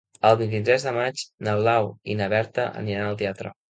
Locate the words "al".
3.15-3.27